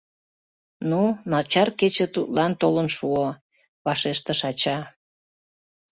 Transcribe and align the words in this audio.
—Ну, 0.89 1.01
начар 1.31 1.69
кече 1.79 2.05
тудлан 2.15 2.51
толын 2.61 2.87
шуо,— 2.97 3.27
вашештыш 3.85 4.39
ача. 4.49 4.77